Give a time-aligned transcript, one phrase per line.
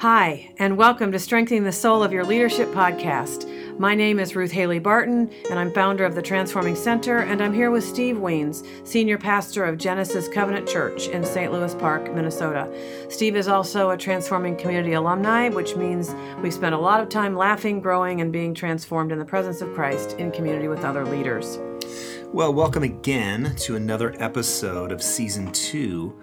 [0.00, 3.48] Hi, and welcome to Strengthening the Soul of Your Leadership podcast.
[3.78, 7.54] My name is Ruth Haley Barton, and I'm founder of the Transforming Center, and I'm
[7.54, 11.50] here with Steve Wiens, Senior Pastor of Genesis Covenant Church in St.
[11.50, 12.70] Louis Park, Minnesota.
[13.08, 17.34] Steve is also a Transforming Community alumni, which means we've spent a lot of time
[17.34, 21.58] laughing, growing, and being transformed in the presence of Christ in community with other leaders.
[22.34, 26.20] Well, welcome again to another episode of season two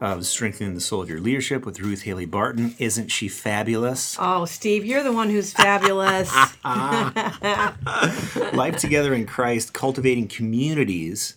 [0.00, 2.74] of Strengthening the Soul of Your Leadership with Ruth Haley Barton.
[2.78, 4.16] Isn't she fabulous?
[4.18, 6.32] Oh, Steve, you're the one who's fabulous.
[8.54, 11.36] Life together in Christ, cultivating communities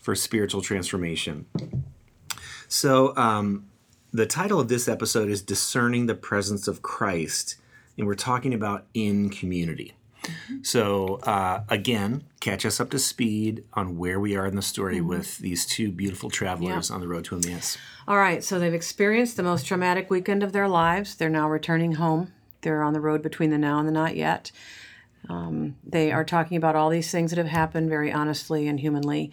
[0.00, 1.46] for spiritual transformation.
[2.68, 3.66] So, um,
[4.12, 7.56] the title of this episode is Discerning the Presence of Christ,
[7.96, 9.94] and we're talking about in community.
[10.62, 14.96] So, uh, again, catch us up to speed on where we are in the story
[14.96, 15.08] mm-hmm.
[15.08, 17.78] with these two beautiful travelers on the road to Emmaus.
[18.08, 21.14] All right, so they've experienced the most traumatic weekend of their lives.
[21.14, 22.32] They're now returning home.
[22.62, 24.50] They're on the road between the now and the not yet.
[25.28, 29.32] Um, they are talking about all these things that have happened very honestly and humanly.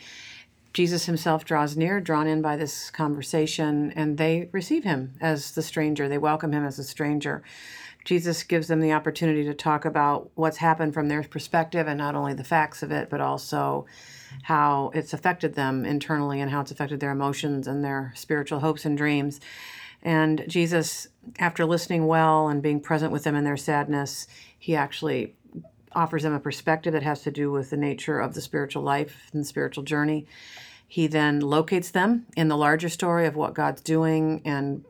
[0.73, 5.63] Jesus himself draws near, drawn in by this conversation, and they receive him as the
[5.63, 6.07] stranger.
[6.07, 7.41] They welcome him as a stranger.
[8.07, 12.15] Jesus gives them the opportunity to talk about what's happened from their perspective and not
[12.15, 13.85] only the facts of it, but also
[14.43, 18.85] how it's affected them internally and how it's affected their emotions and their spiritual hopes
[18.85, 19.41] and dreams.
[20.01, 24.25] And Jesus, after listening well and being present with them in their sadness,
[24.57, 25.35] he actually
[25.91, 29.29] offers them a perspective that has to do with the nature of the spiritual life
[29.33, 30.25] and the spiritual journey.
[30.87, 34.85] He then locates them in the larger story of what God's doing and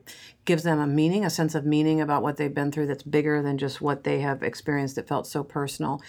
[0.48, 3.42] gives them a meaning, a sense of meaning about what they've been through that's bigger
[3.42, 6.00] than just what they have experienced that felt so personal.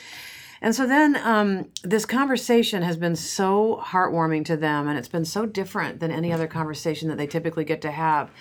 [0.61, 5.25] And so then um, this conversation has been so heartwarming to them, and it's been
[5.25, 8.31] so different than any other conversation that they typically get to have.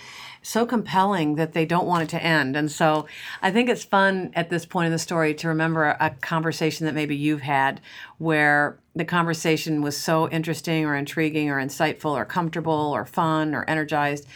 [0.41, 2.57] So compelling that they don't want it to end.
[2.57, 3.07] And so
[3.43, 6.95] I think it's fun at this point in the story to remember a conversation that
[6.95, 7.81] maybe you've had
[8.19, 13.69] where the conversation was so interesting or intriguing or insightful or comfortable or fun or
[13.69, 14.29] energized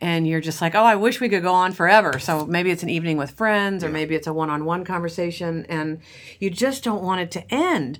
[0.00, 2.18] and you're just like, oh, I wish we could go on forever.
[2.18, 5.66] So maybe it's an evening with friends, or maybe it's a one on one conversation,
[5.68, 6.00] and
[6.38, 7.98] you just don't want it to end.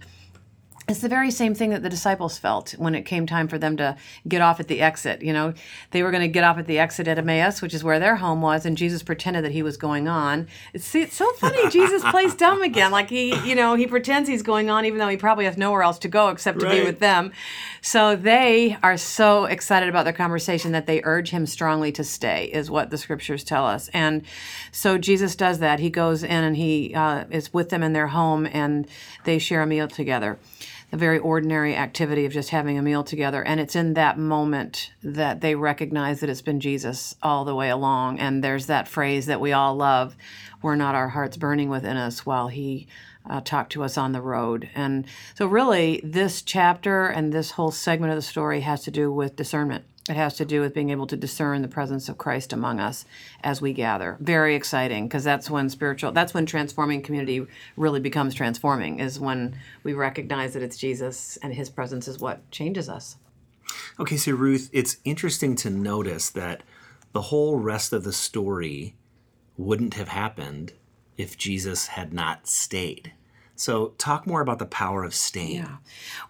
[0.88, 3.76] It's the very same thing that the disciples felt when it came time for them
[3.76, 3.94] to
[4.26, 5.20] get off at the exit.
[5.20, 5.52] You know,
[5.90, 8.16] they were going to get off at the exit at Emmaus, which is where their
[8.16, 10.48] home was, and Jesus pretended that he was going on.
[10.72, 11.68] It's, it's so funny.
[11.70, 12.90] Jesus plays dumb again.
[12.90, 15.82] Like he, you know, he pretends he's going on, even though he probably has nowhere
[15.82, 16.80] else to go except to right.
[16.80, 17.32] be with them.
[17.82, 22.46] So they are so excited about their conversation that they urge him strongly to stay,
[22.46, 23.90] is what the scriptures tell us.
[23.92, 24.22] And
[24.72, 25.80] so Jesus does that.
[25.80, 28.88] He goes in and he uh, is with them in their home, and
[29.24, 30.38] they share a meal together
[30.90, 33.42] the very ordinary activity of just having a meal together.
[33.42, 37.68] And it's in that moment that they recognize that it's been Jesus all the way
[37.68, 38.18] along.
[38.18, 40.16] And there's that phrase that we all love
[40.62, 42.86] were not our hearts burning within us while He
[43.28, 44.70] uh, talked to us on the road.
[44.74, 49.12] And so, really, this chapter and this whole segment of the story has to do
[49.12, 49.84] with discernment.
[50.08, 53.04] It has to do with being able to discern the presence of Christ among us
[53.42, 54.16] as we gather.
[54.20, 57.46] Very exciting because that's when spiritual, that's when transforming community
[57.76, 62.50] really becomes transforming, is when we recognize that it's Jesus and his presence is what
[62.50, 63.16] changes us.
[64.00, 66.62] Okay, so Ruth, it's interesting to notice that
[67.12, 68.94] the whole rest of the story
[69.56, 70.72] wouldn't have happened
[71.16, 73.12] if Jesus had not stayed.
[73.58, 75.56] So, talk more about the power of staying.
[75.56, 75.76] Yeah.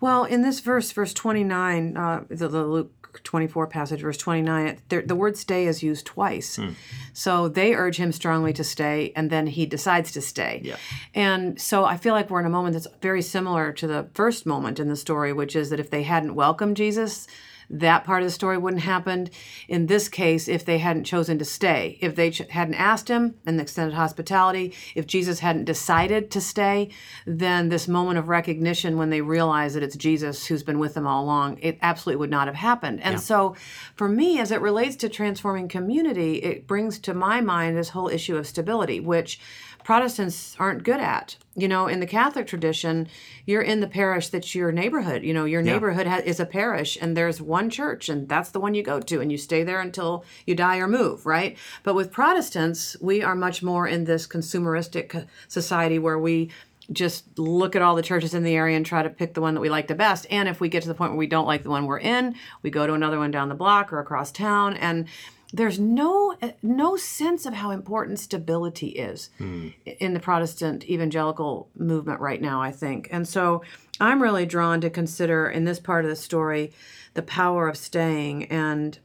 [0.01, 5.15] Well, in this verse, verse 29, uh, the, the Luke 24 passage, verse 29, the
[5.15, 6.57] word stay is used twice.
[6.57, 6.71] Hmm.
[7.13, 10.63] So they urge him strongly to stay, and then he decides to stay.
[10.65, 10.77] Yeah.
[11.15, 14.47] And so I feel like we're in a moment that's very similar to the first
[14.47, 17.27] moment in the story, which is that if they hadn't welcomed Jesus,
[17.71, 19.31] that part of the story wouldn't happened
[19.69, 23.35] In this case, if they hadn't chosen to stay, if they ch- hadn't asked him
[23.45, 26.91] and extended hospitality, if Jesus hadn't decided to stay,
[27.27, 31.07] then this moment of recognition when they realize that it's Jesus who's been with them
[31.07, 33.01] all along, it absolutely would not have happened.
[33.03, 33.21] And yeah.
[33.21, 33.57] so
[33.95, 38.09] for me, as it relates to transforming community, it brings to my mind this whole
[38.09, 39.41] issue of stability, which
[39.89, 41.37] Protestants aren't good at.
[41.57, 43.09] You know, in the Catholic tradition,
[43.47, 45.25] you're in the parish that's your neighborhood.
[45.25, 46.17] You know, your neighborhood yeah.
[46.17, 49.23] ha- is a parish, and there's one church, and that's the one you go to,
[49.23, 51.57] and you stay there until you die or move, right?
[51.85, 56.51] But with Protestants, we are much more in this consumeristic society where we
[56.93, 59.55] just look at all the churches in the area and try to pick the one
[59.55, 60.27] that we like the best.
[60.29, 62.35] And if we get to the point where we don't like the one we're in,
[62.61, 64.75] we go to another one down the block or across town.
[64.77, 65.09] And
[65.53, 69.73] there's no no sense of how important stability is mm.
[69.85, 73.09] in the Protestant evangelical movement right now, I think.
[73.11, 73.63] And so
[74.01, 76.73] I'm really drawn to consider in this part of the story
[77.15, 78.99] the power of staying and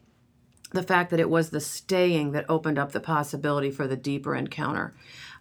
[0.72, 4.36] the fact that it was the staying that opened up the possibility for the deeper
[4.36, 4.94] encounter,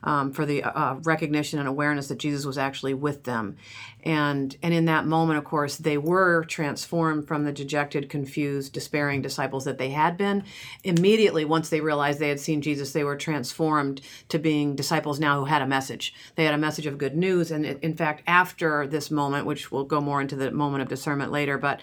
[0.05, 3.57] um, for the uh, recognition and awareness that Jesus was actually with them,
[4.03, 9.23] and and in that moment, of course, they were transformed from the dejected, confused, despairing
[9.23, 10.45] disciples that they had been.
[10.85, 15.39] Immediately, once they realized they had seen Jesus, they were transformed to being disciples now
[15.39, 16.15] who had a message.
[16.35, 19.85] They had a message of good news, and in fact, after this moment, which we'll
[19.85, 21.81] go more into the moment of discernment later, but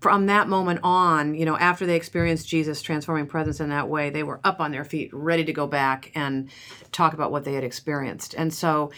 [0.00, 4.10] from that moment on, you know, after they experienced Jesus' transforming presence in that way,
[4.10, 6.50] they were up on their feet, ready to go back and
[6.92, 8.34] talk about what they had experienced.
[8.34, 8.92] And so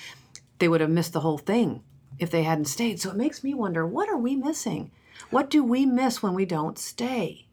[0.58, 1.82] they would have missed the whole thing
[2.19, 3.00] if they hadn't stayed.
[3.00, 4.91] So it makes me wonder what are we missing?
[5.31, 7.46] What do we miss when we don't stay?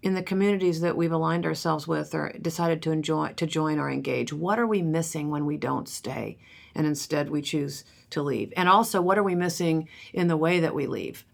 [0.00, 3.90] In the communities that we've aligned ourselves with or decided to enjoy to join or
[3.90, 6.38] engage, what are we missing when we don't stay
[6.76, 8.52] and instead we choose to leave?
[8.56, 11.24] And also what are we missing in the way that we leave?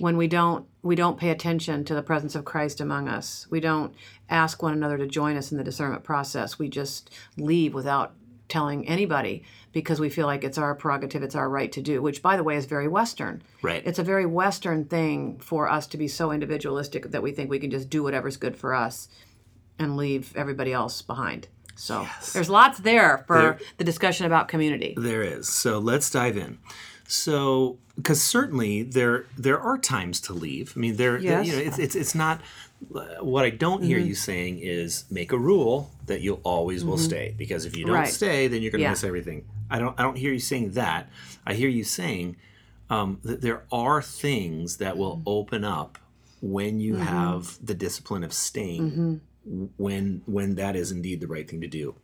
[0.00, 3.46] When we don't we don't pay attention to the presence of Christ among us.
[3.50, 3.94] We don't
[4.28, 6.58] ask one another to join us in the discernment process.
[6.58, 8.14] We just leave without
[8.48, 9.42] telling anybody
[9.72, 12.44] because we feel like it's our prerogative, it's our right to do, which by the
[12.44, 13.42] way is very western.
[13.62, 13.82] Right.
[13.84, 17.58] It's a very western thing for us to be so individualistic that we think we
[17.58, 19.08] can just do whatever's good for us
[19.78, 21.48] and leave everybody else behind.
[21.76, 22.32] So yes.
[22.32, 24.94] there's lots there for there, the discussion about community.
[24.96, 25.48] There is.
[25.48, 26.58] So let's dive in.
[27.14, 30.72] So, because certainly there there are times to leave.
[30.76, 31.46] I mean, there, yes.
[31.46, 32.40] you know, it's, it's it's not.
[33.20, 34.08] What I don't hear mm-hmm.
[34.08, 36.90] you saying is make a rule that you always mm-hmm.
[36.90, 38.08] will stay because if you don't right.
[38.08, 38.90] stay, then you're going to yeah.
[38.90, 39.46] miss everything.
[39.70, 41.08] I don't I don't hear you saying that.
[41.46, 42.36] I hear you saying
[42.90, 45.28] um, that there are things that will mm-hmm.
[45.28, 45.98] open up
[46.42, 47.04] when you mm-hmm.
[47.04, 49.64] have the discipline of staying mm-hmm.
[49.76, 51.94] when when that is indeed the right thing to do.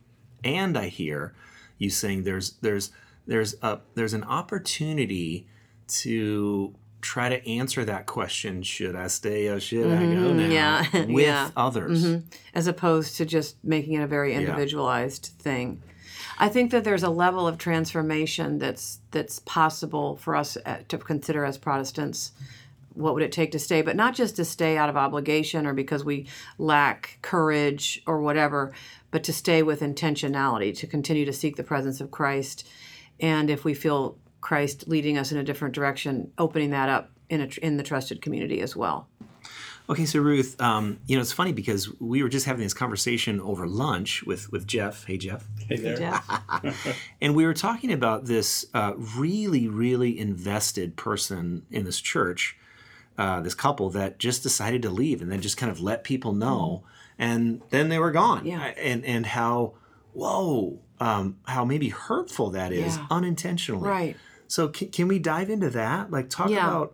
[0.43, 1.33] And I hear
[1.77, 2.91] you saying there's there's
[3.27, 5.47] there's a there's an opportunity
[5.87, 10.49] to try to answer that question should i stay or should mm-hmm, i go mm-hmm.
[10.49, 11.05] now yeah.
[11.05, 11.49] with yeah.
[11.57, 12.25] others mm-hmm.
[12.53, 15.43] as opposed to just making it a very individualized yeah.
[15.43, 15.81] thing
[16.39, 20.97] i think that there's a level of transformation that's that's possible for us uh, to
[20.97, 22.31] consider as protestants
[22.93, 25.73] what would it take to stay but not just to stay out of obligation or
[25.73, 26.27] because we
[26.57, 28.71] lack courage or whatever
[29.09, 32.67] but to stay with intentionality to continue to seek the presence of christ
[33.21, 37.41] and if we feel Christ leading us in a different direction, opening that up in
[37.41, 39.07] a, in the trusted community as well.
[39.89, 43.41] Okay, so Ruth, um, you know it's funny because we were just having this conversation
[43.41, 45.05] over lunch with with Jeff.
[45.05, 45.45] Hey, Jeff.
[45.67, 45.97] Hey there.
[45.97, 47.01] Jeff.
[47.21, 52.57] and we were talking about this uh, really, really invested person in this church,
[53.17, 56.31] uh, this couple that just decided to leave and then just kind of let people
[56.31, 56.83] know,
[57.17, 58.45] and then they were gone.
[58.45, 58.63] Yeah.
[58.77, 59.73] And and how,
[60.13, 63.07] whoa, um, how maybe hurtful that is yeah.
[63.09, 63.89] unintentionally.
[63.89, 64.17] Right.
[64.47, 66.11] So can, can we dive into that?
[66.11, 66.67] Like talk yeah.
[66.67, 66.93] about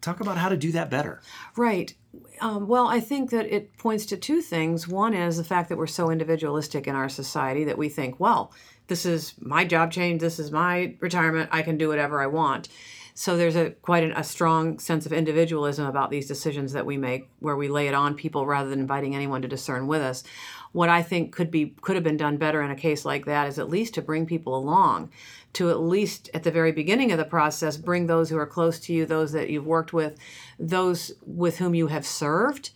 [0.00, 1.20] talk about how to do that better.
[1.54, 1.94] Right.
[2.40, 4.88] Um, well, I think that it points to two things.
[4.88, 8.52] One is the fact that we're so individualistic in our society that we think, well,
[8.88, 12.68] this is my job change, this is my retirement, I can do whatever I want.
[13.14, 16.96] So there's a quite an, a strong sense of individualism about these decisions that we
[16.96, 20.24] make, where we lay it on people rather than inviting anyone to discern with us
[20.72, 23.46] what I think could be could have been done better in a case like that
[23.46, 25.10] is at least to bring people along,
[25.54, 28.78] to at least at the very beginning of the process bring those who are close
[28.80, 30.18] to you, those that you've worked with,
[30.58, 32.70] those with whom you have served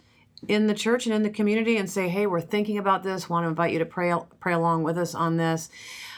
[0.47, 3.29] in the church and in the community and say, "Hey, we're thinking about this.
[3.29, 5.71] Want to invite you to pray pray along with us on this."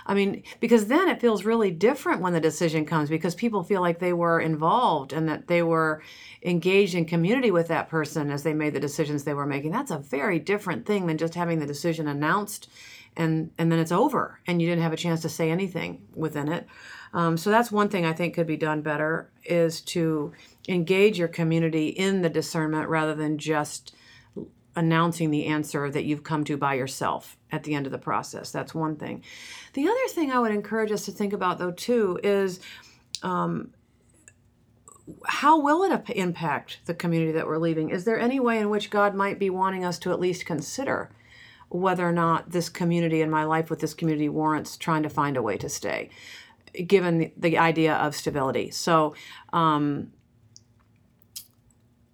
[0.08, 3.82] I mean, because then it feels really different when the decision comes because people feel
[3.82, 6.02] like they were involved and that they were
[6.42, 9.70] engaged in community with that person as they made the decisions they were making.
[9.70, 12.70] That's a very different thing than just having the decision announced
[13.16, 16.48] and and then it's over and you didn't have a chance to say anything within
[16.50, 16.66] it.
[17.12, 20.32] Um, so that's one thing I think could be done better is to
[20.68, 23.94] engage your community in the discernment rather than just
[24.78, 28.52] announcing the answer that you've come to by yourself at the end of the process.
[28.52, 29.24] That's one thing.
[29.72, 32.60] The other thing I would encourage us to think about, though, too, is
[33.24, 33.74] um,
[35.26, 37.90] how will it impact the community that we're leaving?
[37.90, 41.10] Is there any way in which God might be wanting us to at least consider
[41.70, 45.36] whether or not this community and my life with this community warrants trying to find
[45.36, 46.08] a way to stay,
[46.86, 48.70] given the, the idea of stability?
[48.70, 49.16] So,
[49.52, 50.12] um,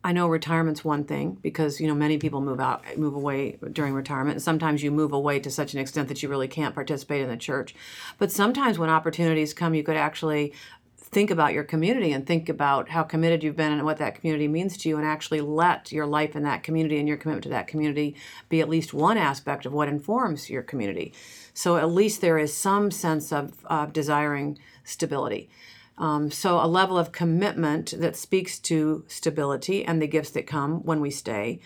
[0.07, 3.95] I know retirement's one thing because you know many people move out, move away during
[3.95, 7.23] retirement, and sometimes you move away to such an extent that you really can't participate
[7.23, 7.75] in the church.
[8.19, 10.53] But sometimes when opportunities come, you could actually
[10.99, 14.47] think about your community and think about how committed you've been and what that community
[14.47, 17.49] means to you, and actually let your life in that community and your commitment to
[17.49, 18.15] that community
[18.51, 21.15] be at least one aspect of what informs your community.
[21.55, 25.49] So at least there is some sense of, of desiring stability.
[25.97, 30.83] Um, so, a level of commitment that speaks to stability and the gifts that come
[30.85, 31.61] when we stay.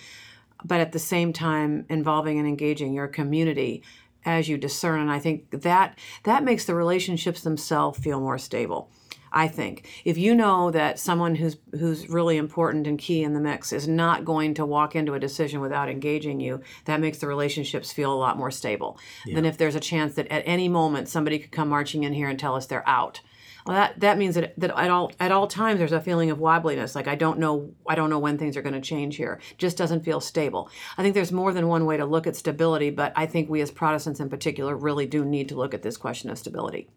[0.64, 3.82] but at the same time involving and engaging your community
[4.25, 5.00] as you discern.
[5.00, 8.90] And I think that that makes the relationships themselves feel more stable.
[9.30, 13.40] I think if you know that someone who's who's really important and key in the
[13.40, 17.26] mix is not going to walk into a decision without engaging you, that makes the
[17.26, 18.99] relationships feel a lot more stable
[19.35, 22.28] than if there's a chance that at any moment somebody could come marching in here
[22.28, 23.20] and tell us they're out.
[23.68, 26.38] Well, that that means that, that at all at all times there's a feeling of
[26.38, 26.94] wobbliness.
[26.94, 29.40] Like I don't know I don't know when things are going to change here.
[29.58, 30.70] Just doesn't feel stable.
[30.96, 33.60] I think there's more than one way to look at stability, but I think we
[33.60, 36.88] as Protestants in particular really do need to look at this question of stability.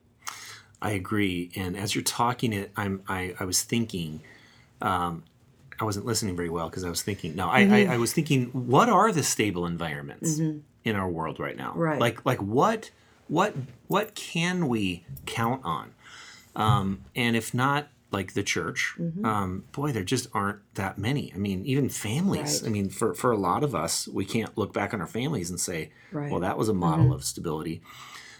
[0.81, 1.51] I agree.
[1.57, 4.21] And as you're talking it, I'm I, I was thinking,
[4.81, 5.23] um,
[5.77, 7.35] I wasn't listening very well because I was thinking.
[7.35, 7.91] No, I, Mm-hmm.
[7.91, 11.73] I, I was thinking, what are the stable environments in our world right now?
[11.75, 11.99] Right.
[11.99, 12.91] Like like what
[13.27, 13.55] what
[13.87, 15.93] what can we count on?
[16.55, 19.25] Um, and if not like the church, Mm-hmm.
[19.25, 21.31] um, boy, there just aren't that many.
[21.33, 22.61] I mean, even families.
[22.61, 22.67] Right.
[22.69, 25.49] I mean, for for a lot of us, we can't look back on our families
[25.49, 26.23] and say, Right.
[26.23, 26.31] Mm-hmm.
[26.31, 27.81] well, that was a model of stability.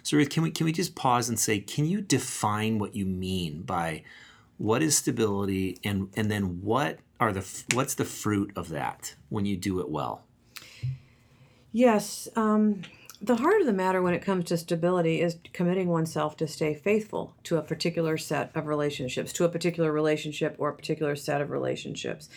[0.04, 3.06] So Ruth, can we can we just pause and say, can you define what you
[3.06, 4.04] mean by
[4.58, 9.46] what is stability, and and then what are the what's the fruit of that when
[9.46, 10.24] you do it well?
[11.72, 12.28] Yes.
[12.36, 12.82] Um,
[13.24, 16.74] the heart of the matter when it comes to stability is committing oneself to stay
[16.74, 21.40] faithful to a particular set of relationships, to a particular relationship or a particular set
[21.40, 22.30] of relationships.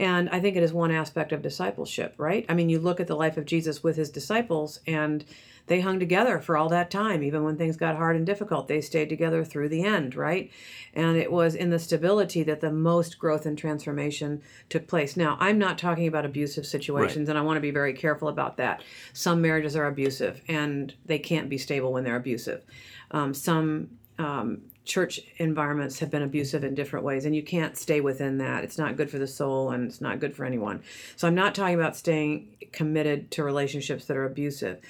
[0.00, 2.46] And I think it is one aspect of discipleship, right?
[2.48, 5.22] I mean, you look at the life of Jesus with his disciples, and
[5.66, 8.68] they hung together for all that time, even when things got hard and difficult.
[8.68, 10.50] They stayed together through the end, right?
[10.92, 15.16] And it was in the stability that the most growth and transformation took place.
[15.16, 18.56] Now, I'm not talking about abusive situations, and I want to be very careful about
[18.56, 18.82] that.
[19.12, 22.64] Some marriages are abusive, and they can't be stable when they're abusive.
[23.12, 28.00] Um, some um, church environments have been abusive in different ways, and you can't stay
[28.00, 28.64] within that.
[28.64, 30.82] It's not good for the soul, and it's not good for anyone.
[31.14, 34.80] So, I'm not talking about staying committed to relationships that are abusive.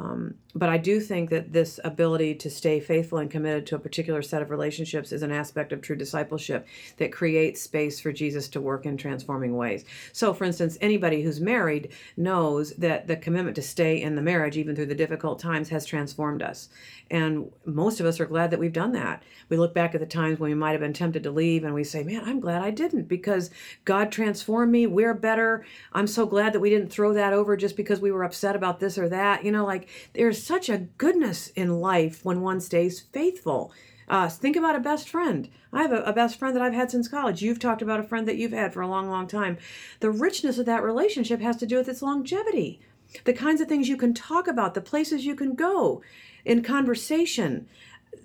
[0.00, 3.78] Um, but I do think that this ability to stay faithful and committed to a
[3.78, 6.66] particular set of relationships is an aspect of true discipleship
[6.96, 9.84] that creates space for Jesus to work in transforming ways.
[10.12, 14.56] So, for instance, anybody who's married knows that the commitment to stay in the marriage,
[14.56, 16.70] even through the difficult times, has transformed us.
[17.10, 19.22] And most of us are glad that we've done that.
[19.48, 21.74] We look back at the times when we might have been tempted to leave and
[21.74, 23.50] we say, Man, I'm glad I didn't because
[23.84, 24.86] God transformed me.
[24.86, 25.66] We're better.
[25.92, 28.80] I'm so glad that we didn't throw that over just because we were upset about
[28.80, 29.44] this or that.
[29.44, 33.72] You know, like there's such a goodness in life when one stays faithful.
[34.08, 35.48] Uh, think about a best friend.
[35.72, 37.42] I have a, a best friend that I've had since college.
[37.42, 39.58] You've talked about a friend that you've had for a long, long time.
[40.00, 42.80] The richness of that relationship has to do with its longevity
[43.24, 46.02] the kinds of things you can talk about, the places you can go
[46.44, 47.68] in conversation.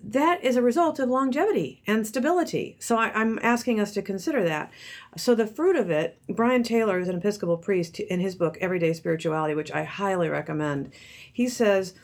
[0.04, 2.78] That is a result of longevity and stability.
[2.80, 4.72] So I, I'm asking us to consider that.
[5.18, 8.94] So the fruit of it, Brian Taylor is an Episcopal priest in his book Everyday
[8.94, 10.92] Spirituality, which I highly recommend.
[11.34, 11.96] He says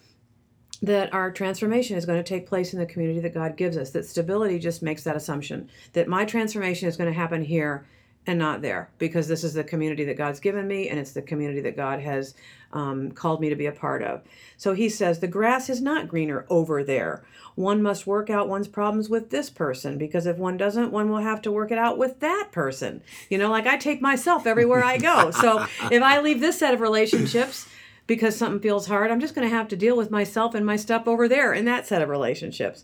[0.82, 3.92] that our transformation is going to take place in the community that God gives us.
[3.92, 7.86] That stability just makes that assumption that my transformation is going to happen here
[8.28, 11.22] and not there because this is the community that God's given me and it's the
[11.22, 12.36] community that God has
[12.72, 14.22] um, called me to be a part of.
[14.58, 17.24] So he says the grass is not greener over there.
[17.56, 21.20] One must work out one's problems with this person because if one doesn't, one will
[21.20, 23.02] have to work it out with that person.
[23.30, 25.32] You know, like I take myself everywhere I go.
[25.32, 27.68] So if I leave this set of relationships,
[28.08, 30.76] because something feels hard, I'm just going to have to deal with myself and my
[30.76, 32.84] stuff over there in that set of relationships.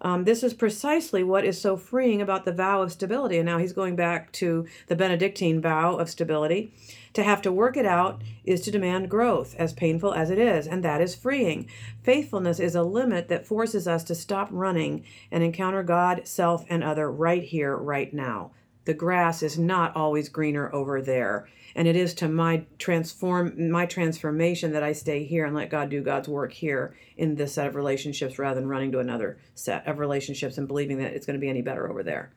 [0.00, 3.38] Um, this is precisely what is so freeing about the vow of stability.
[3.38, 6.72] And now he's going back to the Benedictine vow of stability.
[7.14, 10.66] To have to work it out is to demand growth, as painful as it is,
[10.66, 11.66] and that is freeing.
[12.02, 16.84] Faithfulness is a limit that forces us to stop running and encounter God, self, and
[16.84, 18.50] other right here, right now.
[18.84, 23.86] The grass is not always greener over there and it is to my transform my
[23.86, 27.66] transformation that I stay here and let God do God's work here in this set
[27.66, 31.38] of relationships rather than running to another set of relationships and believing that it's going
[31.38, 32.32] to be any better over there.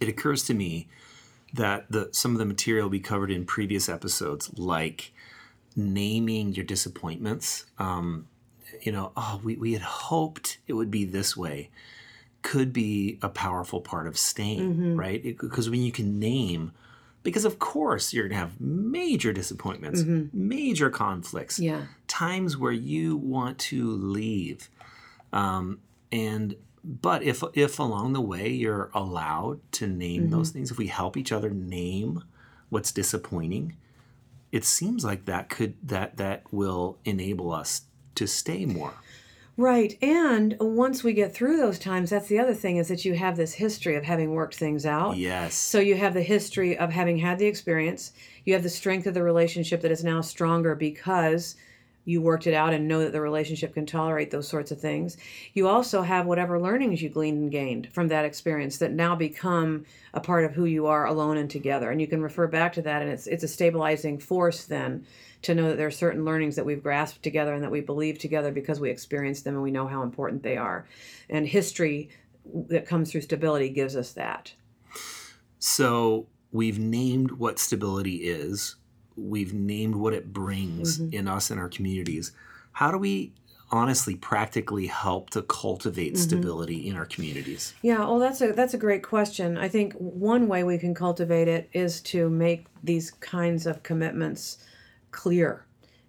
[0.00, 0.86] It occurs to me
[1.54, 5.12] that the some of the material we covered in previous episodes, like
[5.74, 8.28] naming your disappointments, um,
[8.82, 11.70] you know, oh, we, we had hoped it would be this way,
[12.42, 15.22] could be a powerful part of staying, right?
[15.22, 16.72] Because when you can name,
[17.26, 20.02] because of course you're gonna have major disappointments,
[20.32, 21.82] major conflicts, Yeah.
[22.06, 24.70] times where you want to leave,
[25.32, 25.80] um,
[26.10, 26.54] and
[26.84, 31.16] but if if along the way you're allowed to name those things, if we help
[31.16, 32.22] each other name
[32.68, 33.74] what's disappointing,
[34.52, 37.82] it seems like that could that that will enable us
[38.14, 38.94] to stay more.
[39.58, 39.96] Right.
[40.02, 43.36] And once we get through those times, that's the other thing is that you have
[43.36, 45.16] this history of having worked things out.
[45.16, 45.54] Yes.
[45.54, 48.12] So you have the history of having had the experience.
[48.44, 51.56] You have the strength of the relationship that is now stronger because
[52.06, 55.16] you worked it out and know that the relationship can tolerate those sorts of things.
[55.52, 59.84] You also have whatever learnings you gleaned and gained from that experience that now become
[60.14, 61.90] a part of who you are alone and together.
[61.90, 65.04] And you can refer back to that and it's it's a stabilizing force then
[65.42, 68.18] to know that there are certain learnings that we've grasped together and that we believe
[68.18, 70.86] together because we experienced them and we know how important they are.
[71.28, 72.10] And history
[72.68, 74.54] that comes through stability gives us that.
[75.58, 78.76] So we've named what stability is.
[79.16, 81.14] We've named what it brings Mm-hmm.
[81.14, 82.32] in us and our communities.
[82.72, 83.32] How do we
[83.72, 86.22] honestly practically help to cultivate Mm-hmm.
[86.22, 87.74] stability in our communities?
[87.82, 89.56] Yeah, well, that's a that's a great question.
[89.58, 94.58] I think one way we can cultivate it is to make these kinds of commitments
[95.10, 95.64] clear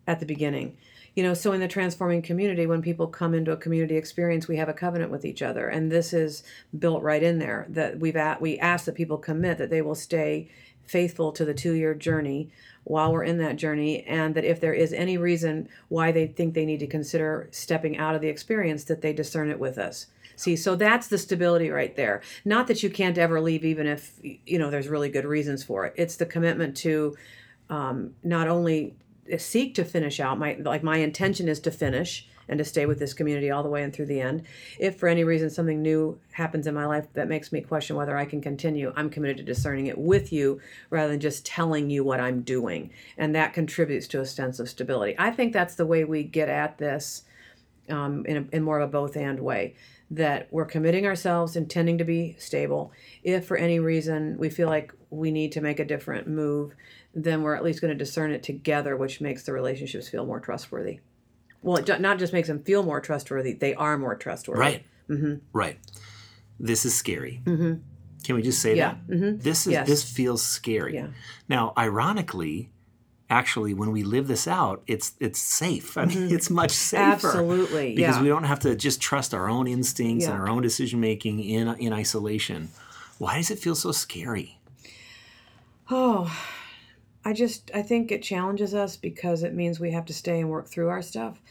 [0.05, 0.77] at the beginning.
[1.15, 4.57] You know, so in the transforming community, when people come into a community experience, we
[4.57, 6.43] have a covenant with each other, and this is
[6.77, 7.65] built right in there.
[7.69, 10.51] That we've at, we ask that people commit that they will stay
[10.87, 12.49] faithful to the two year journey
[12.83, 16.53] while we're in that journey, and that if there is any reason why they think
[16.53, 20.07] they need to consider stepping out of the experience, that they discern it with us.
[20.37, 22.21] See, so that's the stability right there.
[22.45, 25.85] Not that you can't ever leave, even if you know there's really good reasons for
[25.85, 25.93] it.
[25.97, 27.17] It's the commitment to
[27.69, 28.95] um, not only
[29.37, 30.39] seek to finish out.
[30.39, 33.69] My like my intention is to finish and to stay with this community all the
[33.69, 34.43] way and through the end.
[34.79, 38.17] If for any reason something new happens in my life that makes me question whether
[38.17, 42.03] I can continue, I'm committed to discerning it with you rather than just telling you
[42.03, 45.15] what I'm doing, and that contributes to a sense of stability.
[45.17, 47.23] I think that's the way we get at this
[47.89, 49.75] um, in, a, in more of a both and way
[50.09, 52.91] that we're committing ourselves intending to be stable
[53.23, 56.73] if for any reason we feel like we need to make a different move
[57.13, 60.39] then we're at least going to discern it together which makes the relationships feel more
[60.39, 60.99] trustworthy
[61.67, 64.83] well it not just makes them feel more trustworthy they are more trustworthy Right.
[65.09, 65.35] Mm-hmm.
[65.53, 65.77] Right.
[66.59, 67.41] This is scary.
[67.45, 67.73] Mm-hmm.
[68.23, 68.95] Can we just say Yeah.
[68.95, 69.07] that?
[69.07, 69.37] Mm-hmm.
[69.41, 69.87] This is Yes.
[69.87, 70.95] this feels scary.
[70.95, 71.07] Yeah.
[71.47, 72.71] Now, ironically,
[73.29, 75.97] actually, when we live this out, it's it's safe.
[75.97, 77.03] I mean, it's much safer.
[77.05, 77.27] Mm-hmm.
[77.27, 78.21] Absolutely, Because yeah.
[78.23, 81.67] we don't have to just trust our own instincts and our own decision making in
[81.77, 82.69] in isolation.
[83.17, 84.59] Why does it feel so scary?
[85.89, 86.27] Oh,
[87.27, 90.49] I just I think it challenges us because it means we have to stay and
[90.49, 91.41] work through our stuff.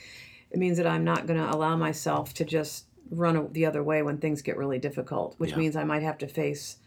[0.51, 4.01] It means that I'm not going to allow myself to just run the other way
[4.03, 5.59] when things get really difficult, which Yeah.
[5.59, 6.79] means I might have to face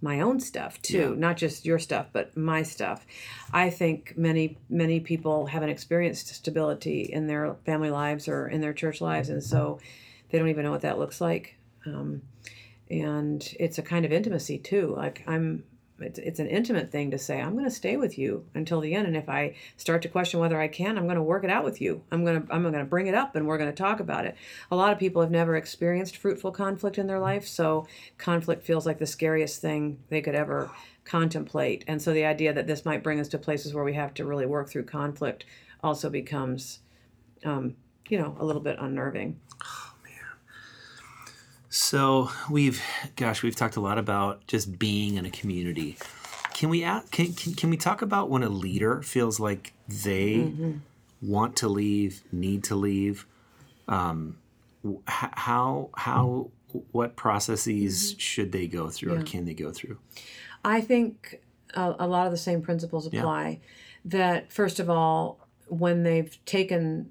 [0.00, 1.20] my own stuff too, Yeah.
[1.26, 3.06] not just your stuff, but my stuff.
[3.52, 8.72] I think many many people haven't experienced stability in their family lives or in their
[8.72, 9.78] church lives, and so
[10.30, 11.56] they don't even know what that looks like.
[11.84, 12.22] Um,
[12.90, 14.94] and it's a kind of intimacy too.
[14.96, 15.64] Like I'm,
[16.00, 18.94] it's, it's an intimate thing to say I'm going to stay with you until the
[18.94, 21.50] end, and if I start to question whether I can, I'm going to work it
[21.50, 22.02] out with you.
[22.10, 24.26] I'm going to I'm going to bring it up, and we're going to talk about
[24.26, 24.36] it.
[24.70, 27.86] A lot of people have never experienced fruitful conflict in their life, so
[28.18, 30.70] conflict feels like the scariest thing they could ever
[31.04, 31.84] contemplate.
[31.88, 34.24] And so the idea that this might bring us to places where we have to
[34.24, 35.44] really work through conflict
[35.82, 36.80] also becomes,
[37.44, 37.74] um,
[38.08, 39.40] you know, a little bit unnerving.
[41.72, 42.82] So we've,
[43.16, 45.96] gosh, we've talked a lot about just being in a community.
[46.52, 50.34] Can we a- can, can, can we talk about when a leader feels like they
[50.34, 50.72] Mm-hmm.
[51.22, 53.24] want to leave, need to leave?
[53.86, 54.36] Um,
[55.06, 56.50] how how
[56.92, 58.18] what processes Mm-hmm.
[58.18, 59.98] should they go through or can they go through?
[60.64, 61.40] I think
[61.74, 63.60] a, a lot of the same principles apply.
[64.04, 67.10] That first of all, when they've taken,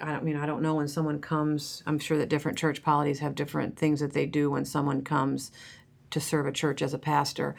[0.00, 1.82] I don't mean I don't know when someone comes.
[1.86, 5.50] I'm sure that different church polities have different things that they do when someone comes
[6.10, 7.54] to serve a church as a pastor.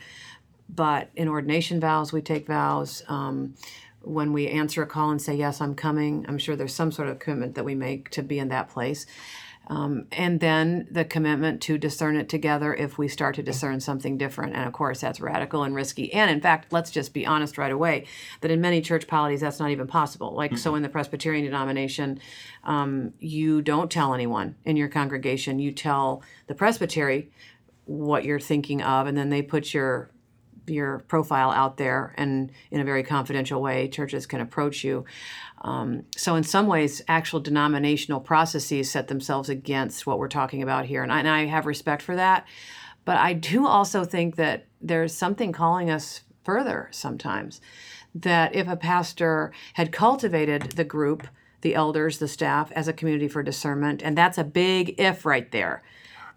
[0.69, 3.03] But in ordination vows, we take vows.
[3.07, 3.55] Um,
[4.01, 7.07] when we answer a call and say yes, I'm coming, I'm sure there's some sort
[7.07, 9.05] of commitment that we make to be in that place.
[9.71, 14.17] Um, and then the commitment to discern it together if we start to discern something
[14.17, 14.53] different.
[14.53, 16.11] And of course, that's radical and risky.
[16.11, 18.05] And in fact, let's just be honest right away
[18.41, 20.35] that in many church polities, that's not even possible.
[20.35, 22.19] Like, so in the Presbyterian denomination,
[22.65, 27.31] um, you don't tell anyone in your congregation, you tell the presbytery
[27.85, 30.11] what you're thinking of, and then they put your
[30.67, 35.03] your profile out there and in a very confidential way churches can approach you
[35.61, 40.85] um, so in some ways actual denominational processes set themselves against what we're talking about
[40.85, 42.45] here and I, and I have respect for that.
[43.05, 47.61] But i do also think that there's something calling us further sometimes
[48.13, 51.27] that if a pastor had cultivated the group
[51.61, 55.51] the elders the staff as a community for discernment and that's a big if right
[55.51, 55.83] there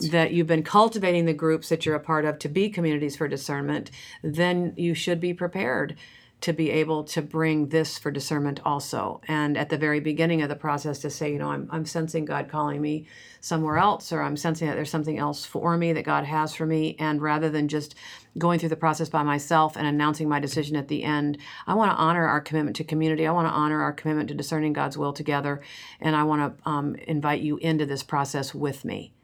[0.01, 3.29] that you've been cultivating the groups that you're a part of to be communities for
[3.29, 3.91] discernment,
[4.23, 5.97] then you should be prepared
[6.41, 9.21] to be able to bring this for discernment also.
[9.27, 12.27] And at the very beginning of the process, to say, you know, I'm, I'm sensing
[12.27, 13.07] God calling me
[13.41, 16.67] somewhere else, or I'm sensing that there's something else for me that God has for
[16.67, 16.97] me.
[16.99, 17.95] And rather than just
[18.37, 21.93] going through the process by myself and announcing my decision at the end, I want
[21.93, 23.27] to honor our commitment to community.
[23.27, 25.63] I want to honor our commitment to discerning God's will together.
[26.01, 29.15] And I want to um, invite you into this process with me.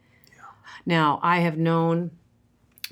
[0.87, 2.13] Now, I have known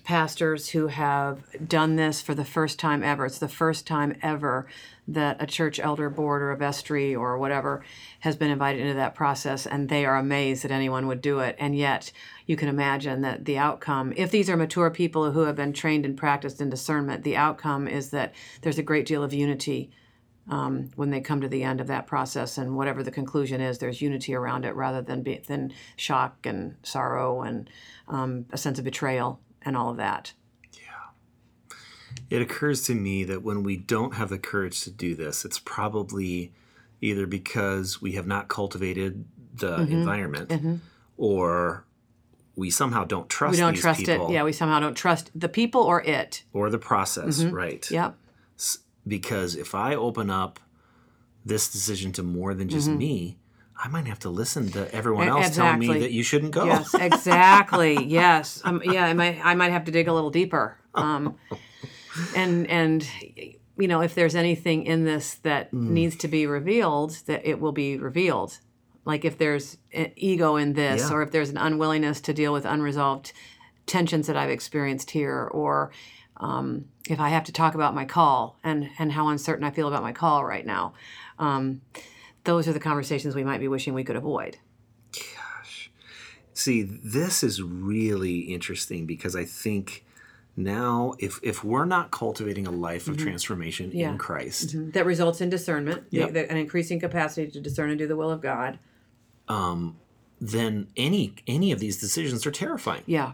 [0.09, 3.27] pastors who have done this for the first time ever.
[3.27, 4.66] It's the first time ever
[5.07, 7.85] that a church elder board or a vestry or whatever
[8.21, 11.57] has been invited into that process, and they are amazed that anyone would do it.
[11.59, 12.11] And yet,
[12.47, 16.07] you can imagine that the outcome, if these are mature people who have been trained
[16.07, 19.90] and practiced in discernment, the outcome is that there's a great deal of unity.
[20.49, 23.77] Um, when they come to the end of that process, and whatever the conclusion is,
[23.77, 27.68] there's unity around it rather than be, than shock and sorrow and
[28.09, 30.33] um, a sense of betrayal and all of that.
[30.73, 31.77] Yeah.
[32.31, 35.59] It occurs to me that when we don't have the courage to do this, it's
[35.59, 36.53] probably
[37.01, 39.92] either because we have not cultivated the Mm-hmm.
[39.92, 40.75] environment mm-hmm.
[41.16, 41.85] or
[42.55, 44.33] we somehow don't trust We don't trust people it.
[44.33, 46.42] Yeah, we somehow don't trust the people or it.
[46.53, 47.55] or the process, mm-hmm.
[47.55, 47.90] right?
[47.90, 48.16] Yep.
[49.07, 50.61] Because if I open up
[51.44, 52.99] this decision to more than just mm-hmm.
[52.99, 53.38] me,
[53.81, 56.64] I might have to listen to everyone else telling me that you shouldn't go.
[56.64, 58.05] Yes, exactly.
[58.21, 58.61] yes.
[58.64, 60.77] Um, yeah, I might I might have to dig a little deeper.
[60.95, 61.37] Um,
[62.35, 63.07] and and
[63.77, 65.91] you know, if there's anything in this that Mm.
[65.91, 68.59] needs to be revealed, that it will be revealed.
[69.05, 69.79] Like if there's
[70.17, 71.14] ego in this, Yeah.
[71.17, 73.33] or if there's an unwillingness to deal with unresolved
[73.87, 75.91] tensions that I've experienced here, or
[76.38, 79.87] um, if I have to talk about my call and and how uncertain I feel
[79.88, 80.95] about my call right now.
[81.38, 81.81] Um,
[82.49, 84.57] those are the conversations we might be wishing we could avoid.
[85.13, 85.91] Gosh.
[86.55, 90.07] See, this is really interesting because I think
[90.57, 93.99] now if if we're not cultivating a life of transformation Mm-hmm.
[93.99, 94.11] Yeah.
[94.13, 96.33] in Christ, that results in discernment, the- Yep.
[96.33, 98.79] the- an increasing capacity to discern and do the will of God.
[99.47, 99.99] Um,
[100.41, 103.03] then any any of these decisions are terrifying.
[103.05, 103.33] Yeah,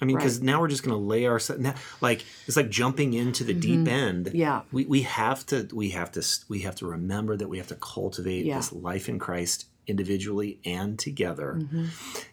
[0.00, 3.12] I mean, because now we're just going to lay our now, like it's like jumping
[3.14, 4.26] into the deep end.
[4.26, 4.36] Mm-hmm.
[4.36, 4.62] Yeah.
[4.72, 7.74] we we have to we have to we have to remember that we have to
[7.76, 8.56] cultivate Yeah.
[8.56, 11.56] this life in Christ individually and together.
[11.58, 11.84] Mm-hmm.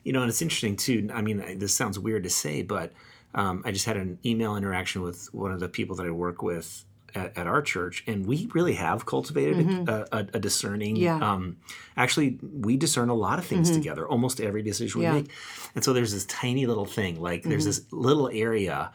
[0.04, 1.10] You know, and it's interesting too.
[1.14, 2.94] I mean, this sounds weird to say, but
[3.34, 6.42] um, I just had an email interaction with one of the people that I work
[6.42, 6.86] with
[7.18, 9.58] at, at our church, and we really have cultivated
[9.90, 10.96] a, a, a discerning.
[10.96, 11.04] Mm-hmm.
[11.04, 11.16] Yeah.
[11.16, 11.24] Mm-hmm.
[11.24, 11.58] Um,
[11.96, 12.30] actually,
[12.66, 14.08] we discern a lot of things together.
[14.08, 15.14] Almost every decision we Yeah.
[15.20, 15.30] make,
[15.76, 17.14] and so there's this tiny little thing.
[17.30, 17.70] Like there's Mm-hmm.
[17.70, 18.92] this little area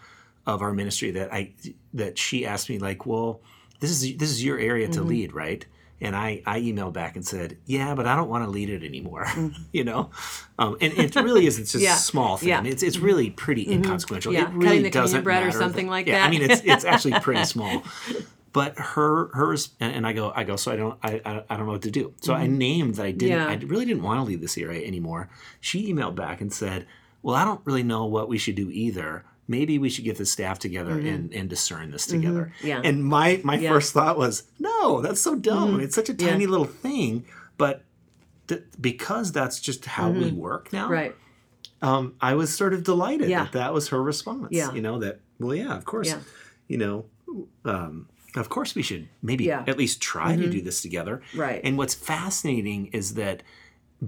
[0.46, 1.52] of our ministry that I
[1.94, 3.40] that she asked me like, well,
[3.80, 5.02] this is this is your area Mm-hmm.
[5.02, 5.64] to lead, right?
[6.02, 8.82] And I, I emailed back and said, yeah, but I don't want to lead it
[8.82, 9.26] anymore.
[9.72, 10.10] you know,
[10.58, 11.58] um, and it really is.
[11.58, 11.94] It's just Yeah.
[11.94, 12.48] a small thing.
[12.48, 12.58] Yeah.
[12.58, 12.66] Mm-hmm.
[12.66, 14.32] It's, it's really pretty inconsequential.
[14.32, 14.48] Yeah.
[14.48, 15.58] It really Cutting the doesn't bread or matter.
[15.58, 17.82] something like yeah, I mean, it's it's actually pretty small.
[18.52, 21.66] But her hers and, and I go I go so I don't I, I, don't
[21.66, 22.12] know what to do.
[22.20, 23.50] So I named that I didn't Mm-hmm.
[23.50, 23.66] Yeah.
[23.66, 25.30] I really didn't want to leave this area anymore.
[25.60, 26.86] She emailed back and said,
[27.22, 29.24] "Well, I don't really know what we should do either."
[29.56, 32.44] Maybe we should get the staff together and, and discern this together.
[32.58, 32.66] Mm-hmm.
[32.66, 32.80] Yeah.
[32.88, 33.60] And my my Yeah.
[33.68, 33.74] Mm-hmm.
[33.74, 35.78] first thought was, no, that's so dumb.
[35.84, 36.30] It's such a Yeah.
[36.30, 37.24] tiny little thing.
[37.58, 37.84] But
[38.48, 40.92] th- because that's just how we work now, Mm-hmm.
[41.00, 41.14] right.
[41.82, 43.44] um, I was sort of delighted Yeah.
[43.44, 44.48] that that was her response.
[44.50, 44.72] Yeah.
[44.72, 46.20] You know, that, well, yeah, of course, Yeah.
[46.72, 47.04] you know,
[47.64, 49.60] um, of course we should maybe Yeah.
[49.60, 49.70] Mm-hmm.
[49.70, 51.20] at least try to do this together.
[51.34, 51.60] Right.
[51.66, 53.42] And what's fascinating is that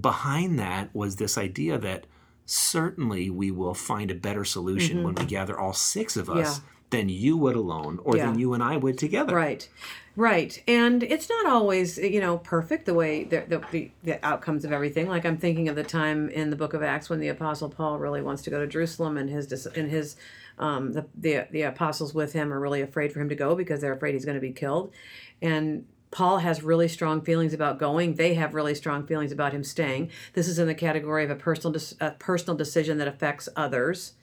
[0.09, 2.05] behind that was this idea that
[2.45, 6.65] certainly we will find a better solution when we gather all six of us Mm-hmm.
[6.67, 6.71] Yeah.
[6.91, 8.27] than you would alone or Yeah.
[8.27, 9.35] than you and I would together.
[9.35, 9.67] Right,
[10.15, 14.71] right, and it's not always you know perfect the way the, the the outcomes of
[14.71, 15.07] everything.
[15.07, 17.97] Like I'm thinking of the time in the Book of Acts when the Apostle Paul
[17.97, 20.15] really wants to go to Jerusalem, and his dis- and his
[20.59, 23.81] um, the, the the apostles with him are really afraid for him to go because
[23.81, 24.93] they're afraid he's going to be killed,
[25.41, 28.15] and Paul has really strong feelings about going.
[28.15, 30.11] They have really strong feelings about him staying.
[30.31, 34.13] This is in the category of a personal dis- a personal decision that affects others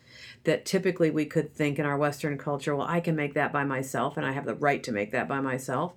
[0.45, 3.65] that typically we could think in our Western culture, well, I can make that by
[3.65, 5.93] myself and I have the right to make that by myself.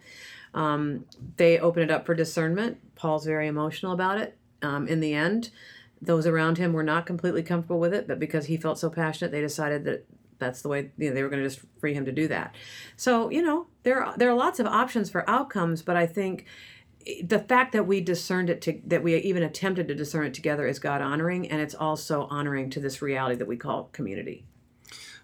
[0.54, 1.06] Um,
[1.38, 2.78] they open it up for discernment.
[2.96, 4.36] Paul's very emotional about it.
[4.62, 5.50] Um, in the end,
[6.02, 9.32] those around him were not completely comfortable with it, but because he felt so passionate,
[9.32, 10.06] they decided that
[10.40, 12.56] that's the way you know, they were going to just free him to do that.
[12.96, 16.46] So you know there are, there are lots of options for outcomes, but I think
[17.24, 20.66] the fact that we discerned it to that we even attempted to discern it together
[20.68, 24.46] is God honoring, and it's also honoring to this reality that we call community.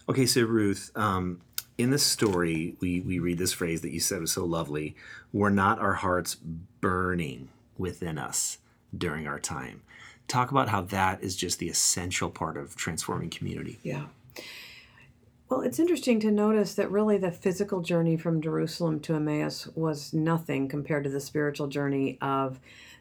[0.08, 1.40] Okay, so Ruth, um,
[1.78, 4.96] in this story, we, we read this phrase that you said was so lovely.
[5.32, 7.48] Were not our hearts burning
[7.78, 8.58] within us
[8.96, 9.82] during our time?
[10.28, 13.78] Talk about how that is just the essential part of transforming community.
[13.82, 14.06] Yeah.
[15.52, 20.14] Well, it's interesting to notice that really the physical journey from Jerusalem to Emmaus was
[20.14, 22.58] nothing compared to the spiritual journey of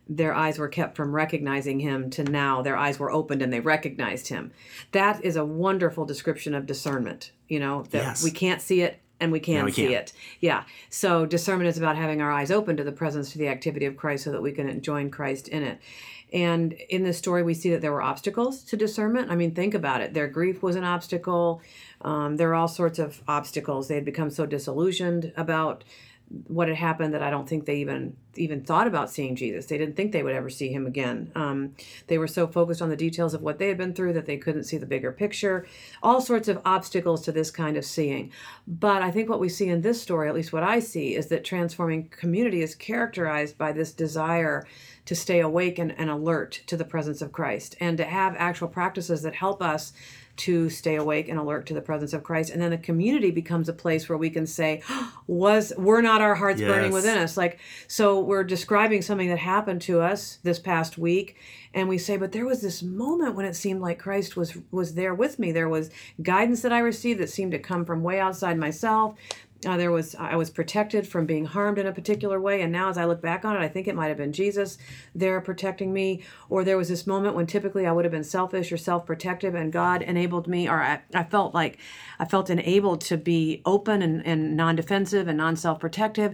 [0.09, 3.61] their eyes were kept from recognizing him to now their eyes were opened and they
[3.61, 4.51] recognized him.
[4.91, 8.21] That is a wonderful description of discernment, you know, that Yes.
[8.21, 9.93] we can't see it and we can we see can.
[9.93, 10.13] it.
[10.41, 10.65] Yeah.
[10.89, 13.95] So discernment is about having our eyes open to the presence, to the activity of
[13.95, 15.79] Christ so that we can join Christ in it.
[16.33, 19.31] And in this story, we see that there were obstacles to discernment.
[19.31, 20.13] I mean, think about it.
[20.13, 21.61] Their grief was an obstacle.
[22.01, 23.87] Um, there are all sorts of obstacles.
[23.87, 25.83] They had become so disillusioned about
[26.47, 29.65] what had happened that I don't think they even even thought about seeing Jesus.
[29.65, 31.31] They didn't think they would ever see him again.
[31.35, 31.75] Um,
[32.07, 34.37] they were so focused on the details of what they had been through that they
[34.37, 35.67] couldn't see the bigger picture.
[36.01, 38.31] All sorts of obstacles to this kind of seeing.
[38.65, 41.27] But I think what we see in this story, at least what I see, is
[41.27, 44.65] that transforming community is characterized by this desire
[45.05, 48.67] to stay awake and, and alert to the presence of Christ and to have actual
[48.67, 49.93] practices that help us
[50.37, 52.51] to stay awake and alert to the presence of Christ.
[52.51, 54.81] And then the community becomes a place where we can say,
[55.27, 57.37] was were not our hearts burning within us?
[57.37, 61.37] Like so we're describing something that happened to us this past week
[61.73, 64.95] and we say, but there was this moment when it seemed like Christ was was
[64.95, 65.51] there with me.
[65.51, 65.89] There was
[66.21, 69.15] guidance that I received that seemed to come from way outside myself.
[69.63, 72.89] Uh, there was I was protected from being harmed in a particular way, and now
[72.89, 74.77] as I look back on it, I think it might have been Jesus
[75.13, 76.23] there protecting me.
[76.49, 79.71] Or there was this moment when typically I would have been selfish or self-protective, and
[79.71, 81.77] God enabled me, or I, I felt like
[82.17, 86.33] I felt enabled to be open and, and non-defensive and non-self-protective.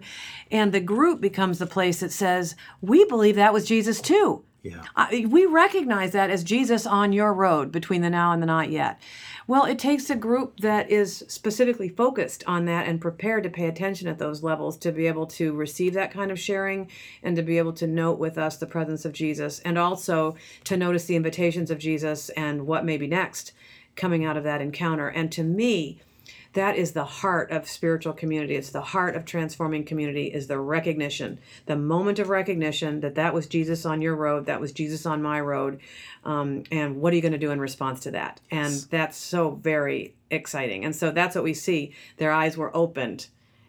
[0.49, 4.83] And the group becomes the place that says, "We believe that was Jesus too." Yeah.
[4.95, 8.69] I, we recognize that as Jesus on your road between the now and the not
[8.69, 9.01] yet.
[9.47, 13.67] Well, it takes a group that is specifically focused on that and prepared to pay
[13.67, 16.89] attention at those levels to be able to receive that kind of sharing
[17.23, 20.75] and to be able to note with us the presence of Jesus and also to
[20.75, 23.53] notice the invitations of Jesus and what may be next
[23.95, 25.07] coming out of that encounter.
[25.07, 26.01] And to me,
[26.57, 28.55] that is the heart of spiritual community.
[28.55, 33.33] It's the heart of transforming community is the recognition the moment of recognition that that
[33.33, 35.79] was jesus on your road that was jesus on my road
[36.27, 38.41] um, and what are you going to do in response to that?
[38.51, 40.83] And that's so very exciting.
[40.83, 41.93] And so that's what we see.
[42.17, 43.27] Their eyes were opened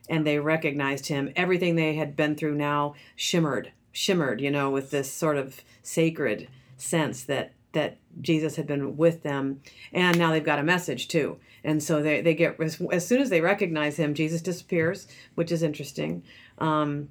[0.09, 1.33] and they recognized him.
[1.37, 6.47] Everything they had been through now shimmered shimmered you know with this sort of sacred
[6.77, 9.61] sense that that Jesus had been with them,
[9.93, 11.39] and now they've got a message too.
[11.65, 15.53] And so they, they get as, as soon as they recognize him, Jesus disappears, which
[15.53, 16.23] is interesting
[16.59, 17.09] um,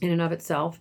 [0.00, 0.78] in and of itself.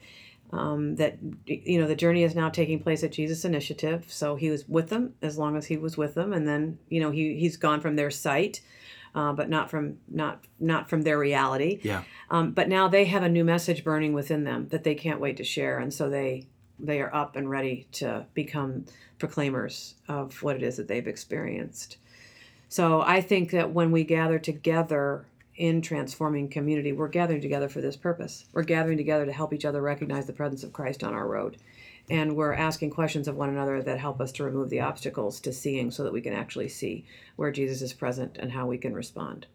[0.52, 4.06] Um, that you know the journey is now taking place at Jesus' initiative.
[4.08, 7.00] So he was with them as long as he was with them, and then you
[7.00, 8.62] know he he's gone from their sight,
[9.14, 11.82] uh, but not from not not from their reality.
[11.84, 12.02] Yeah.
[12.32, 15.38] Um, but now they have a new message burning within them that they can't wait
[15.38, 16.48] to share, and so they
[16.80, 18.86] they are up and ready to become
[19.18, 21.98] proclaimers of what it is that they've experienced.
[22.70, 27.82] So I think that when we gather together in transforming community, we're gathering together for
[27.82, 28.46] this purpose.
[28.54, 31.58] We're gathering together to help each other recognize the presence of Christ on our road.
[32.10, 35.54] And we're asking questions of one another that help us to remove the obstacles to
[35.54, 38.94] seeing so that we can actually see where Jesus is present and how we can
[38.94, 39.46] respond.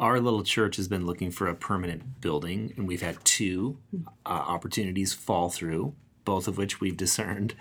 [0.00, 3.78] Our little church has been looking for a permanent building, and we've had two
[4.26, 7.54] uh, opportunities fall through, both of which we've discerned.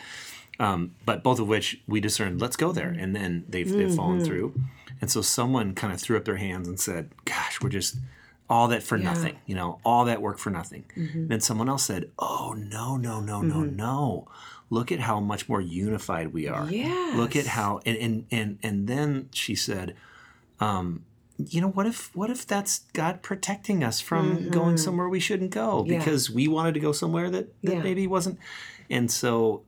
[0.60, 4.20] Um, but both of which we discerned, let's go there, and then they've they've fallen
[4.26, 4.54] through.
[5.02, 7.98] And so someone kind of threw up their hands and said, "Gosh, we're just
[8.50, 10.86] all that for nothing, you know, all that work for nothing."
[11.28, 14.28] Then someone else said, "Oh no, no, no, no, no!
[14.70, 16.70] Look at how much more unified we are.
[16.70, 17.14] Yeah.
[17.16, 19.96] Look at how." And and and and then she said,
[21.38, 25.52] you know what if what if that's god protecting us from going somewhere we shouldn't
[25.52, 25.92] go Mm-hmm.
[25.94, 25.98] Yeah.
[26.00, 27.82] because we wanted to go somewhere that, that Yeah.
[27.84, 28.38] maybe wasn't
[28.90, 29.64] and so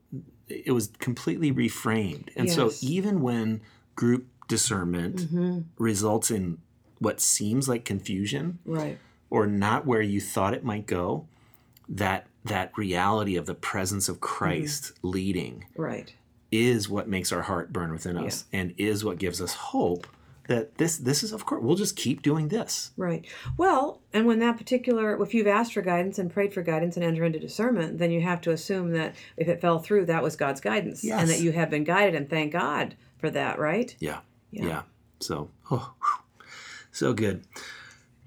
[0.48, 3.62] it was completely reframed and so even when
[3.96, 5.60] group discernment Mm-hmm.
[5.78, 6.60] results in
[7.00, 9.00] what seems like confusion Right.
[9.32, 11.28] or not where you thought it might go
[11.90, 16.14] that that reality of the presence of christ leading Right.
[16.52, 20.06] is what makes our heart burn within us and is what gives us hope
[20.48, 23.26] that this this is of course we'll just keep doing this Right.
[23.58, 27.04] Well, and when that particular, if you've asked for guidance and prayed for guidance and
[27.04, 30.36] enter into discernment, then you have to assume that if it fell through, that was
[30.36, 33.60] God's guidance, and that you have been guided, and thank God for that.
[33.60, 33.96] Right.
[34.00, 34.20] yeah
[34.52, 34.66] Yeah.
[34.66, 34.82] yeah,
[35.20, 35.94] so oh
[36.92, 37.44] so good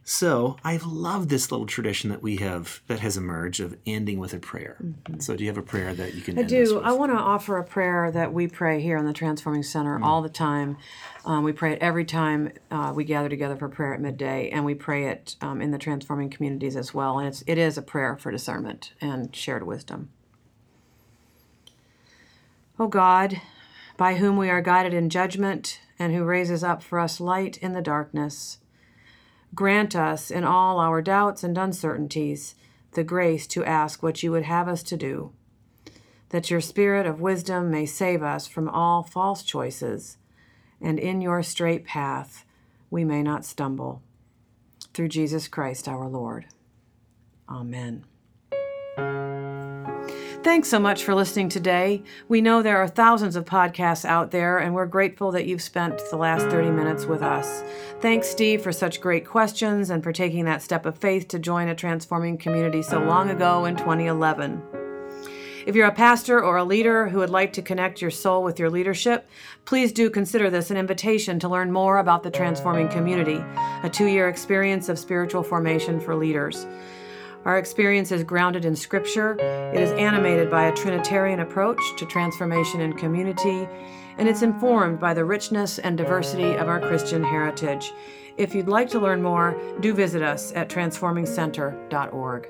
[0.08, 4.32] so i've loved this little tradition that we have that has emerged of ending with
[4.32, 4.76] a prayer
[5.18, 6.46] so do you have a prayer that you can Mm-hmm.
[6.46, 6.80] I do.
[6.80, 10.22] I want to offer a prayer that we pray here in the Transforming Center all
[10.22, 10.76] the time.
[11.24, 14.64] Um, we pray it every time uh, we gather together for prayer at midday, and
[14.64, 17.18] we pray it um, in the transforming communities as well.
[17.18, 20.10] And it's it is a prayer for discernment and shared wisdom.
[22.78, 23.40] O God,
[23.96, 27.72] by whom we are guided in judgment and who raises up for us light in
[27.72, 28.58] the darkness.
[29.54, 32.54] Grant us, in all our doubts and uncertainties,
[32.92, 35.32] the grace to ask what you would have us to do,
[36.30, 40.16] that your spirit of wisdom may save us from all false choices,
[40.80, 42.44] and in your straight path
[42.90, 44.02] we may not stumble.
[44.94, 46.46] Through Jesus Christ our Lord.
[47.48, 48.04] Amen.
[50.44, 52.04] Thanks so much for listening today.
[52.28, 56.00] We know there are thousands of podcasts out there, and we're grateful that you've spent
[56.10, 57.64] the last 30 minutes with us.
[58.00, 61.66] Thanks, Steve, for such great questions and for taking that step of faith to join
[61.66, 64.62] a transforming community so long ago in 2011.
[65.66, 68.60] If you're a pastor or a leader who would like to connect your soul with
[68.60, 69.28] your leadership,
[69.64, 73.44] please do consider this an invitation to learn more about the Transforming Community,
[73.82, 76.64] a two year experience of spiritual formation for leaders.
[77.44, 79.32] Our experience is grounded in Scripture.
[79.74, 83.68] It is animated by a Trinitarian approach to transformation and community,
[84.18, 87.92] and it's informed by the richness and diversity of our Christian heritage.
[88.36, 92.48] If you'd like to learn more, do visit us at transformingcenter.org.